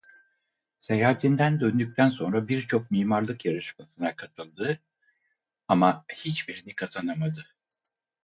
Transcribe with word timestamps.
Seyahatinden 0.77 1.59
döndükten 1.59 2.09
sonra 2.09 2.47
birçok 2.47 2.91
mimarlık 2.91 3.45
yarışmasına 3.45 4.15
katıldı 4.15 4.79
ama 5.67 6.05
hiçbirini 6.13 6.75
kazanamadı. 6.75 7.45